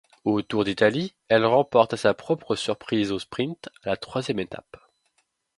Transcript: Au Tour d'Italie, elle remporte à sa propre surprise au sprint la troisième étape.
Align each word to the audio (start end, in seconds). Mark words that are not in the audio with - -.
Au 0.25 0.41
Tour 0.41 0.63
d'Italie, 0.63 1.13
elle 1.27 1.45
remporte 1.45 1.93
à 1.93 1.97
sa 1.97 2.15
propre 2.15 2.55
surprise 2.55 3.11
au 3.11 3.19
sprint 3.19 3.69
la 3.83 3.97
troisième 3.97 4.39
étape. 4.39 4.77